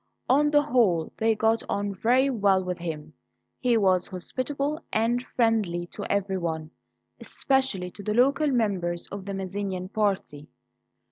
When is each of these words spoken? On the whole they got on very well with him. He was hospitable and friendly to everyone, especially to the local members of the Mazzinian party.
On 0.27 0.49
the 0.49 0.63
whole 0.63 1.13
they 1.17 1.35
got 1.35 1.61
on 1.69 1.93
very 1.93 2.31
well 2.31 2.63
with 2.63 2.79
him. 2.79 3.13
He 3.59 3.77
was 3.77 4.07
hospitable 4.07 4.83
and 4.91 5.21
friendly 5.21 5.85
to 5.93 6.11
everyone, 6.11 6.71
especially 7.19 7.91
to 7.91 8.01
the 8.01 8.15
local 8.15 8.49
members 8.49 9.05
of 9.11 9.25
the 9.25 9.35
Mazzinian 9.35 9.89
party. 9.89 10.47